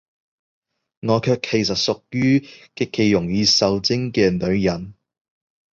[1.03, 2.39] 我卻其實屬於，
[2.75, 4.95] 極其容易受精嘅女人